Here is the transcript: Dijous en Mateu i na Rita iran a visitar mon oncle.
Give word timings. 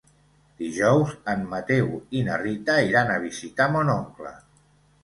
Dijous 0.61 1.11
en 1.33 1.45
Mateu 1.53 1.93
i 2.21 2.25
na 2.31 2.41
Rita 2.45 2.79
iran 2.89 3.13
a 3.13 3.21
visitar 3.29 3.71
mon 3.77 3.95
oncle. 4.01 4.35